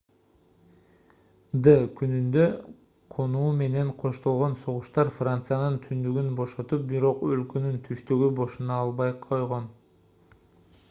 д-күнүндө 1.65 2.45
конуу 3.15 3.51
менен 3.59 3.91
коштолгон 4.03 4.55
согуштар 4.61 5.11
франциянын 5.17 5.77
түндүгүн 5.83 6.31
бошотуп 6.39 6.87
бирок 6.93 7.21
өлкөнүн 7.27 7.77
түштүгү 7.89 8.31
бошоно 8.41 8.79
албай 8.87 9.13
койгон 9.27 9.69